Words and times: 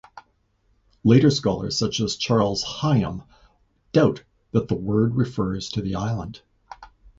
Later 1.03 1.29
scholars 1.29 1.77
such 1.77 1.99
as 1.99 2.15
Charles 2.15 2.63
Higham 2.63 3.21
doubt 3.91 4.23
that 4.51 4.67
the 4.67 4.73
word 4.73 5.15
refers 5.15 5.69
to 5.73 5.81
the 5.83 5.93
island. 5.93 6.41